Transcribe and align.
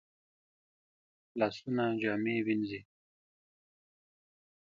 لاسونه 1.39 1.85
جامې 2.01 2.35
وینځي 2.45 2.79